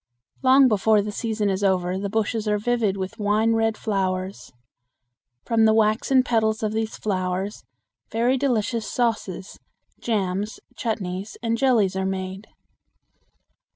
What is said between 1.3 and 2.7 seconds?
is over the bushes are